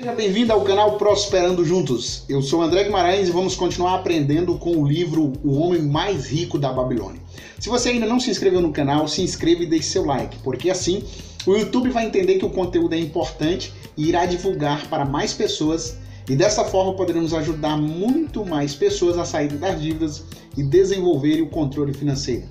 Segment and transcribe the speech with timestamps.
[0.00, 2.24] Seja bem-vindo ao canal Prosperando Juntos.
[2.26, 6.58] Eu sou André Guimarães e vamos continuar aprendendo com o livro O Homem Mais Rico
[6.58, 7.20] da Babilônia.
[7.58, 10.70] Se você ainda não se inscreveu no canal, se inscreva e deixe seu like, porque
[10.70, 11.04] assim
[11.46, 15.98] o YouTube vai entender que o conteúdo é importante e irá divulgar para mais pessoas
[16.26, 20.24] e dessa forma poderemos ajudar muito mais pessoas a saírem das dívidas
[20.56, 22.44] e desenvolverem o controle financeiro.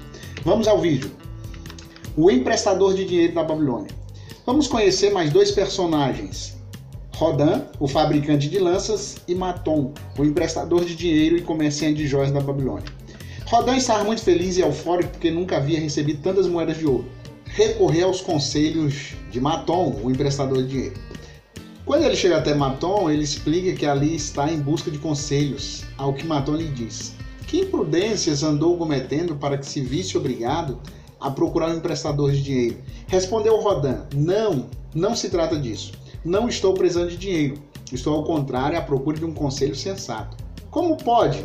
[0.45, 1.09] Vamos ao vídeo.
[2.15, 3.89] O emprestador de dinheiro da Babilônia.
[4.45, 6.58] Vamos conhecer mais dois personagens,
[7.19, 12.31] Rodan, o fabricante de lanças, e Maton, o emprestador de dinheiro e comerciante de joias
[12.31, 12.85] da Babilônia.
[13.45, 17.03] Rodan estava muito feliz e eufórico porque nunca havia recebido tantas moedas de ouro.
[17.43, 20.95] Recorreu aos conselhos de Maton, o emprestador de dinheiro.
[21.85, 26.13] Quando ele chega até Maton, ele explica que ali está em busca de conselhos, ao
[26.13, 27.15] que Maton lhe diz.
[27.47, 30.79] Que imprudências andou cometendo para que se visse obrigado
[31.19, 32.77] a procurar um emprestador de dinheiro?
[33.07, 35.91] Respondeu Rodan: Não, não se trata disso.
[36.23, 37.57] Não estou precisando de dinheiro.
[37.91, 40.37] Estou, ao contrário, à procura de um conselho sensato.
[40.69, 41.43] Como pode?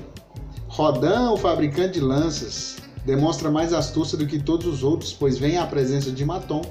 [0.69, 5.59] Rodan, o fabricante de lanças, demonstra mais astúcia do que todos os outros, pois vem
[5.59, 6.63] à presença de Maton,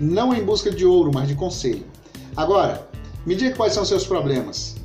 [0.00, 1.86] não em busca de ouro, mas de conselho.
[2.36, 2.88] Agora,
[3.24, 4.76] me diga quais são seus problemas.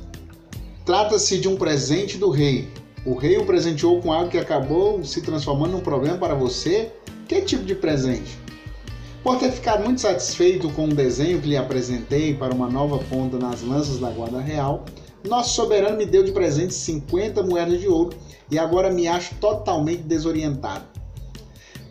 [0.84, 2.68] Trata-se de um presente do rei.
[3.04, 6.92] O rei o presenteou com algo que acabou se transformando num problema para você?
[7.26, 8.38] Que tipo de presente?
[9.28, 13.38] Por ter ficado muito satisfeito com o desenho que lhe apresentei para uma nova ponta
[13.38, 14.86] nas lanças da Guarda Real,
[15.28, 18.16] nosso soberano me deu de presente 50 moedas de ouro
[18.50, 20.86] e agora me acho totalmente desorientado.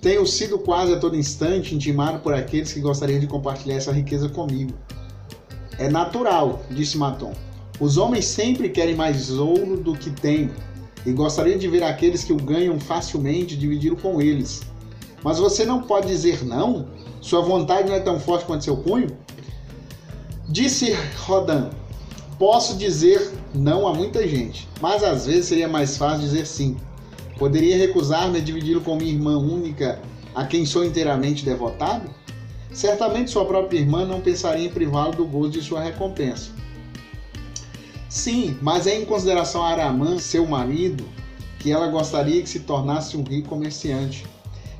[0.02, 4.28] Tenho sido quase a todo instante intimado por aqueles que gostariam de compartilhar essa riqueza
[4.30, 4.74] comigo.
[5.78, 7.34] É natural, disse Maton.
[7.80, 10.50] Os homens sempre querem mais ouro do que têm
[11.06, 14.64] e gostariam de ver aqueles que o ganham facilmente dividir com eles.
[15.24, 16.88] Mas você não pode dizer não?
[17.28, 19.10] Sua vontade não é tão forte quanto seu punho?
[20.48, 20.94] Disse
[21.26, 21.72] Rodan:
[22.40, 26.78] Posso dizer não a muita gente, mas às vezes seria mais fácil dizer sim.
[27.38, 30.00] Poderia recusar-me a dividi-lo com minha irmã única,
[30.34, 32.10] a quem sou inteiramente devotado?
[32.72, 36.52] Certamente sua própria irmã não pensaria em privá-lo do gozo de sua recompensa.
[38.08, 41.04] Sim, mas é em consideração a Aramã, seu marido,
[41.60, 44.24] que ela gostaria que se tornasse um rico comerciante.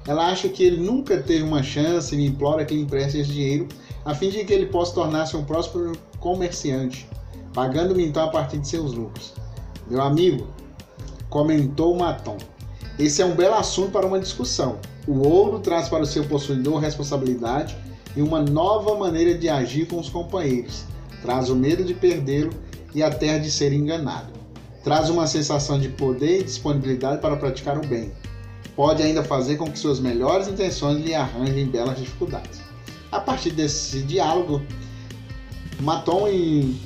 [0.08, 3.68] Ela acha que ele nunca teve uma chance e implora que lhe empreste esse dinheiro
[4.06, 5.92] a fim de que ele possa tornar-se um próspero
[6.22, 7.06] comerciante,
[7.54, 9.34] pagando-me então a partir de seus lucros.
[9.90, 10.48] Meu amigo,
[11.30, 12.38] comentou Maton,
[12.98, 14.80] esse é um belo assunto para uma discussão.
[15.06, 17.78] O ouro traz para o seu possuidor responsabilidade
[18.16, 20.86] e uma nova maneira de agir com os companheiros.
[21.22, 22.54] Traz o medo de perdê-lo
[22.96, 24.32] e até de ser enganado.
[24.86, 28.12] Traz uma sensação de poder e disponibilidade para praticar o bem
[28.78, 32.62] pode ainda fazer com que suas melhores intenções lhe arranjem belas dificuldades.
[33.12, 34.62] A partir desse diálogo,
[35.80, 36.28] Maton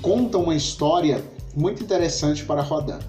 [0.02, 1.22] conta uma história
[1.54, 3.00] muito interessante para Rodan.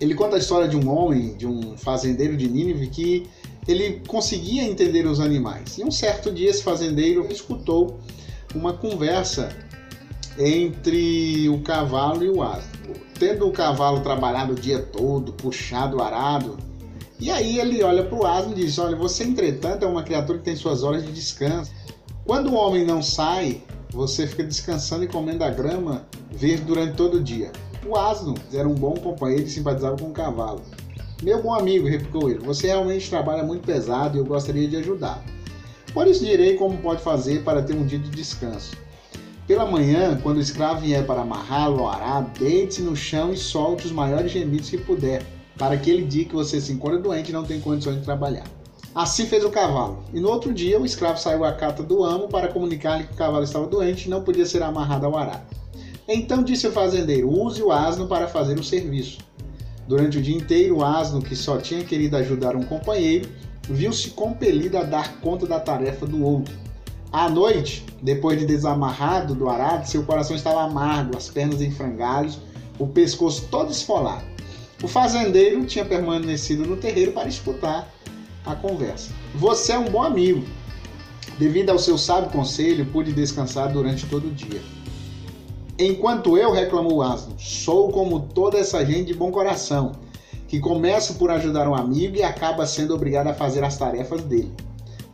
[0.00, 3.28] Ele conta a história de um homem, de um fazendeiro de Nínive que
[3.66, 5.76] ele conseguia entender os animais.
[5.76, 7.98] E um certo dia esse fazendeiro escutou
[8.54, 9.54] uma conversa
[10.38, 12.94] entre o cavalo e o asno.
[13.18, 16.56] Tendo o cavalo trabalhado o dia todo, puxado, arado,
[17.20, 20.38] e aí ele olha para o asno e diz: Olha, você, entretanto, é uma criatura
[20.38, 21.72] que tem suas horas de descanso.
[22.24, 27.16] Quando o homem não sai, você fica descansando e comendo a grama verde durante todo
[27.16, 27.50] o dia.
[27.84, 30.62] O asno era um bom companheiro e simpatizava com o cavalo.
[31.22, 35.24] Meu bom amigo, replicou ele, você realmente trabalha muito pesado e eu gostaria de ajudar.
[35.92, 38.76] Por isso direi como pode fazer para ter um dia de descanso.
[39.46, 43.92] Pela manhã, quando o escravo vier para amarrá-lo ao deite-se no chão e solte os
[43.92, 45.24] maiores gemidos que puder
[45.58, 48.44] para aquele dia que você se encontra doente e não tem condições de trabalhar.
[48.94, 50.02] Assim fez o cavalo.
[50.14, 53.16] E no outro dia, o escravo saiu à cata do amo para comunicar-lhe que o
[53.16, 55.42] cavalo estava doente e não podia ser amarrado ao arado.
[56.08, 59.18] Então disse o fazendeiro: Use o asno para fazer o serviço.
[59.86, 63.28] Durante o dia inteiro, o asno, que só tinha querido ajudar um companheiro,
[63.68, 66.54] viu-se compelido a dar conta da tarefa do outro.
[67.12, 72.38] À noite, depois de desamarrado do arado, seu coração estava amargo, as pernas em frangalhos,
[72.78, 74.24] o pescoço todo esfolado.
[74.82, 77.92] O fazendeiro tinha permanecido no terreiro para escutar
[78.46, 79.10] a conversa.
[79.34, 80.44] Você é um bom amigo.
[81.36, 84.60] Devido ao seu sábio conselho, pude descansar durante todo o dia.
[85.76, 89.92] Enquanto eu, reclamou o asno, sou como toda essa gente de bom coração,
[90.46, 94.52] que começa por ajudar um amigo e acaba sendo obrigado a fazer as tarefas dele.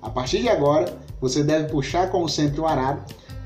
[0.01, 3.03] A partir de agora, você deve puxar como sempre o arado,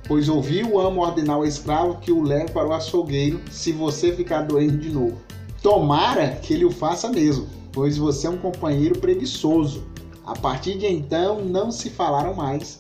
[0.07, 4.13] pois ouvi o amo ordenar ao escravo que o leve para o açougueiro se você
[4.13, 5.28] ficar doente de novo.
[5.63, 9.85] Tomara que ele o faça mesmo, pois você é um companheiro preguiçoso.
[10.25, 12.79] A partir de então, não se falaram mais.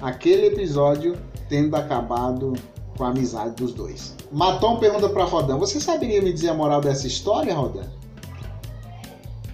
[0.00, 1.18] Aquele episódio
[1.48, 2.52] tendo acabado
[2.96, 4.14] com a amizade dos dois.
[4.30, 7.86] Maton pergunta para Rodan: Você saberia me dizer a moral dessa história, Rodan?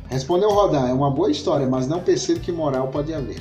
[0.09, 3.41] Respondeu Rodan: É uma boa história, mas não percebo que moral pode haver.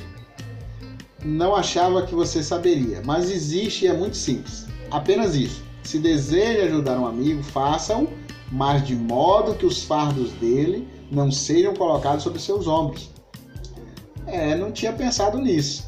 [1.24, 4.66] Não achava que você saberia, mas existe e é muito simples.
[4.90, 5.64] Apenas isso.
[5.82, 8.08] Se deseja ajudar um amigo, faça-o,
[8.50, 13.10] mas de modo que os fardos dele não sejam colocados sobre seus ombros.
[14.26, 15.86] É, não tinha pensado nisso.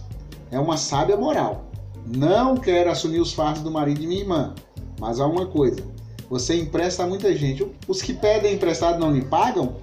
[0.50, 1.66] É uma sábia moral.
[2.06, 4.54] Não quero assumir os fardos do marido de minha irmã,
[4.98, 5.82] mas há uma coisa:
[6.30, 7.66] você empresta a muita gente.
[7.86, 9.76] Os que pedem emprestado não lhe pagam?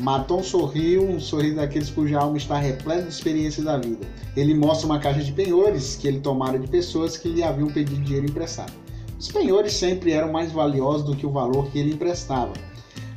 [0.00, 4.06] Maton sorriu, um sorriso daqueles cuja alma está repleta de experiências da vida.
[4.34, 8.00] Ele mostra uma caixa de penhores que ele tomara de pessoas que lhe haviam pedido
[8.00, 8.72] dinheiro emprestado.
[9.22, 12.52] Os penhores sempre eram mais valiosos do que o valor que ele emprestava.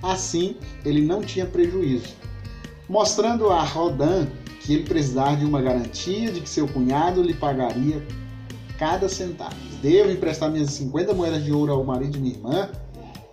[0.03, 0.55] Assim,
[0.85, 2.13] ele não tinha prejuízo.
[2.87, 4.27] Mostrando a Rodan
[4.61, 8.05] que ele precisava de uma garantia de que seu cunhado lhe pagaria
[8.77, 9.55] cada centavo.
[9.81, 12.69] Devo emprestar minhas 50 moedas de ouro ao marido de minha irmã?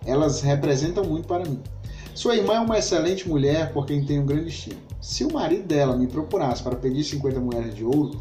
[0.03, 1.59] Elas representam muito para mim.
[2.15, 4.81] Sua irmã é uma excelente mulher por quem tenho grande estima.
[4.99, 8.19] Se o marido dela me procurasse para pedir 50 moedas de ouro,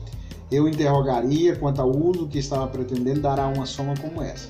[0.53, 4.49] eu interrogaria quanto ao uso que estava pretendendo dar a uma soma como essa.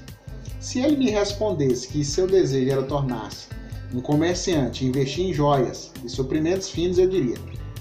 [0.61, 3.49] Se ele me respondesse que seu desejo era tornar-se
[3.95, 7.37] um comerciante, investir em joias e suprimentos finos, eu diria: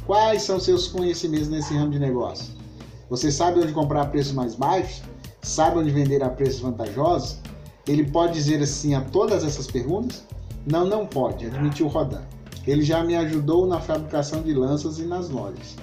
[0.05, 2.53] Quais são seus conhecimentos nesse ramo de negócio?
[3.09, 5.03] Você sabe onde comprar a preços mais baixos?
[5.41, 7.39] Sabe onde vender a preços vantajosos?
[7.87, 10.23] Ele pode dizer assim a todas essas perguntas?
[10.65, 12.21] Não, não pode, admitiu Rodan.
[12.67, 15.75] Ele já me ajudou na fabricação de lanças e nas lojas.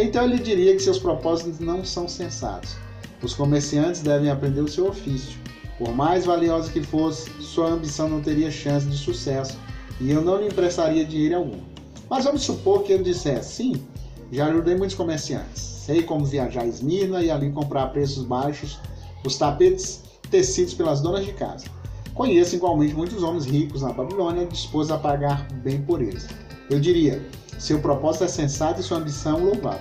[0.00, 2.76] Então ele diria que seus propósitos não são sensatos.
[3.20, 5.36] Os comerciantes devem aprender o seu ofício.
[5.76, 9.58] Por mais valiosa que fosse, sua ambição não teria chance de sucesso
[10.00, 11.60] e eu não lhe emprestaria dinheiro algum.
[12.08, 13.82] Mas vamos supor que ele dissesse: sim,
[14.30, 15.60] já ajudei muitos comerciantes.
[15.60, 18.78] Sei como viajar a Esmirna e ali comprar a preços baixos
[19.26, 21.66] os tapetes tecidos pelas donas de casa.
[22.14, 26.28] Conheço igualmente muitos homens ricos na Babilônia dispostos a pagar bem por eles.
[26.70, 27.20] Eu diria:
[27.58, 29.80] seu propósito é sensato e sua ambição louvável.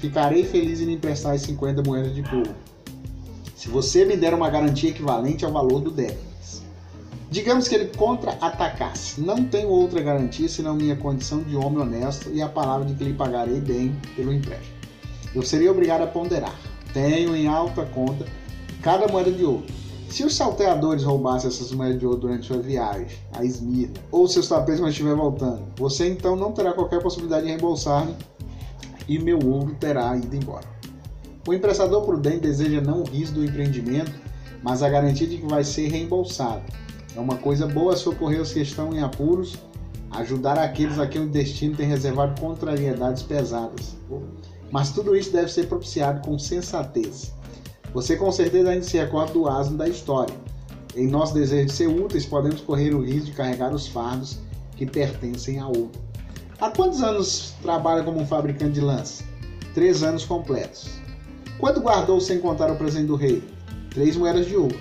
[0.00, 2.54] Ficarei feliz em lhe emprestar as 50 moedas de couro.
[3.56, 6.24] Se você me der uma garantia equivalente ao valor do déficit.
[7.30, 9.20] Digamos que ele contra-atacasse.
[9.20, 13.04] Não tenho outra garantia senão minha condição de homem honesto e a palavra de que
[13.04, 14.74] lhe pagarei bem pelo empréstimo.
[15.34, 16.54] Eu seria obrigado a ponderar.
[16.92, 18.26] Tenho em alta conta
[18.82, 19.64] cada moeda de ouro
[20.14, 24.46] se os salteadores roubassem essas moedas de ouro durante sua viagem a Esmirna, ou seus
[24.46, 28.06] tapetes não estiver voltando, você então não terá qualquer possibilidade de reembolsar
[29.08, 30.68] e meu ouro terá ido embora.
[31.48, 34.12] O emprestador prudente deseja não o risco do empreendimento,
[34.62, 36.62] mas a garantia de que vai ser reembolsado.
[37.16, 39.56] É uma coisa boa socorrer os que estão em apuros,
[40.12, 43.96] ajudar aqueles a quem o destino tem reservado contrariedades pesadas.
[44.70, 47.34] Mas tudo isso deve ser propiciado com sensatez
[47.94, 50.34] você com certeza ainda se recorda do asno da história.
[50.96, 54.40] Em nosso desejo de ser úteis, podemos correr o risco de carregar os fardos
[54.76, 56.02] que pertencem a outro.
[56.60, 59.24] Há quantos anos trabalha como um fabricante de lanças?
[59.74, 60.90] Três anos completos.
[61.58, 63.42] Quanto guardou sem contar o presente do rei?
[63.90, 64.76] Três moedas de ouro.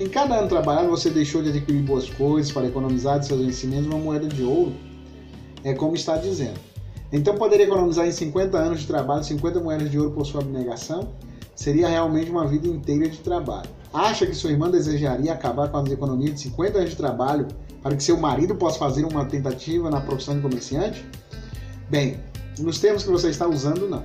[0.00, 3.86] Em cada ano trabalhado, você deixou de adquirir boas coisas para economizar de seus vencimentos
[3.86, 4.74] uma moeda de ouro?
[5.62, 6.58] É como está dizendo.
[7.12, 11.12] Então poderia economizar em 50 anos de trabalho 50 moedas de ouro por sua abnegação?
[11.60, 13.68] Seria realmente uma vida inteira de trabalho.
[13.92, 17.48] Acha que sua irmã desejaria acabar com as economias de 50 anos de trabalho
[17.82, 21.04] para que seu marido possa fazer uma tentativa na profissão de comerciante?
[21.90, 22.18] Bem,
[22.58, 24.02] nos termos que você está usando, não.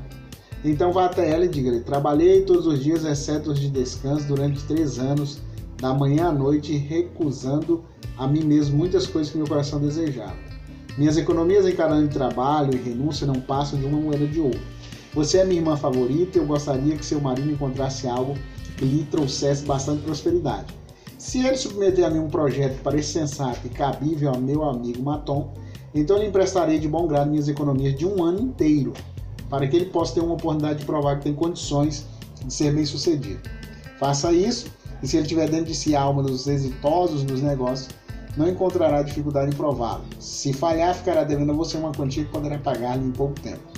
[0.65, 4.62] Então vá até ela e diga-lhe: Trabalhei todos os dias, exceto os de descanso, durante
[4.65, 5.39] três anos,
[5.80, 7.86] da manhã à noite, recusando
[8.18, 10.36] a mim mesmo muitas coisas que meu coração desejava.
[10.98, 14.60] Minhas economias em ano de trabalho e renúncia não passam de uma moeda de ouro.
[15.15, 18.36] Você é minha irmã favorita e eu gostaria que seu marido encontrasse algo
[18.75, 20.65] que lhe trouxesse bastante prosperidade.
[21.17, 25.01] Se ele submeter a mim um projeto que pareça sensato e cabível ao meu amigo
[25.01, 25.53] Maton,
[25.93, 28.91] então lhe emprestarei de bom grado minhas economias de um ano inteiro,
[29.50, 32.05] para que ele possa ter uma oportunidade de provar que tem condições
[32.45, 33.39] de ser bem sucedido.
[33.98, 34.67] Faça isso,
[35.01, 37.88] e se ele tiver dentro de si a alma dos exitosos nos negócios,
[38.36, 40.03] não encontrará dificuldade em prová-lo.
[40.19, 43.75] Se falhar, ficará devendo a você uma quantia que poderá pagar-lhe em pouco tempo.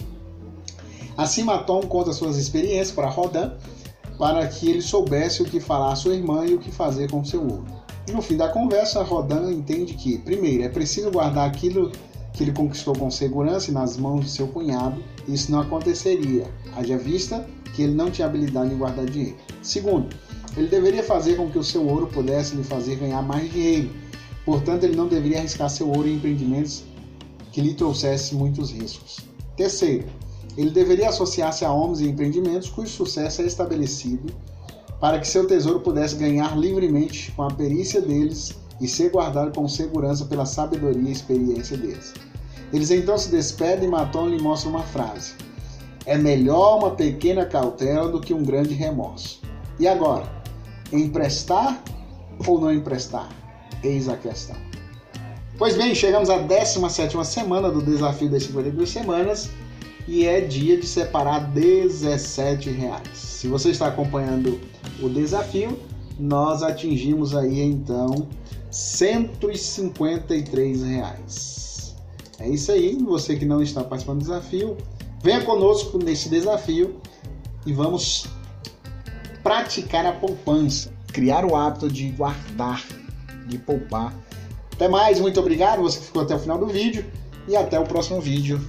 [1.17, 3.53] Assim, Maton conta suas experiências para Rodan,
[4.19, 7.25] para que ele soubesse o que falar à sua irmã e o que fazer com
[7.25, 7.65] seu ouro.
[8.11, 11.91] No fim da conversa, Rodan entende que, primeiro, é preciso guardar aquilo
[12.33, 15.03] que ele conquistou com segurança nas mãos de seu cunhado.
[15.27, 16.45] Isso não aconteceria,
[16.75, 17.45] haja vista
[17.75, 19.37] que ele não tinha habilidade em guardar dinheiro.
[19.61, 20.15] Segundo,
[20.55, 23.89] ele deveria fazer com que o seu ouro pudesse lhe fazer ganhar mais dinheiro.
[24.45, 26.83] Portanto, ele não deveria arriscar seu ouro em empreendimentos
[27.51, 29.17] que lhe trouxessem muitos riscos.
[29.55, 30.07] Terceiro,
[30.57, 34.33] ele deveria associar-se a homens e empreendimentos cujo sucesso é estabelecido
[34.99, 39.67] para que seu tesouro pudesse ganhar livremente com a perícia deles e ser guardado com
[39.67, 42.13] segurança pela sabedoria e experiência deles.
[42.73, 45.35] Eles então se despedem e Matom lhe mostra uma frase:
[46.05, 49.41] É melhor uma pequena cautela do que um grande remorso.
[49.79, 50.27] E agora?
[50.91, 51.81] Emprestar
[52.47, 53.29] ou não emprestar?
[53.83, 54.55] Eis a questão.
[55.57, 59.49] Pois bem, chegamos à 17 semana do desafio das 52 semanas
[60.07, 63.09] e é dia de separar 17 reais.
[63.13, 64.59] Se você está acompanhando
[65.01, 65.75] o desafio,
[66.17, 68.29] nós atingimos aí então
[68.71, 71.93] 153 reais.
[72.39, 74.77] É isso aí, você que não está participando do desafio,
[75.23, 76.95] venha conosco nesse desafio
[77.65, 78.27] e vamos
[79.43, 82.85] praticar a poupança, criar o hábito de guardar,
[83.47, 84.13] de poupar.
[84.71, 87.03] Até mais, muito obrigado você que ficou até o final do vídeo
[87.47, 88.61] e até o próximo vídeo.